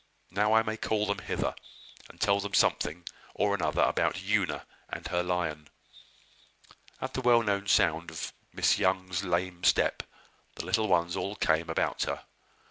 Now 0.31 0.53
I 0.53 0.63
may 0.63 0.77
call 0.77 1.05
them 1.05 1.19
hither, 1.19 1.53
and 2.09 2.19
tell 2.19 2.39
them 2.39 2.55
something 2.55 3.05
or 3.35 3.53
another 3.53 3.83
about 3.83 4.19
Una 4.27 4.65
and 4.89 5.07
her 5.09 5.21
lion." 5.21 5.67
At 6.99 7.13
the 7.13 7.21
well 7.21 7.43
known 7.43 7.67
sound 7.67 8.09
of 8.09 8.33
Miss 8.51 8.79
Young's 8.79 9.23
lame 9.23 9.63
step, 9.63 10.01
the 10.55 10.65
little 10.65 10.87
ones 10.87 11.15
all 11.15 11.35
came 11.35 11.69
about 11.69 12.01
her. 12.05 12.25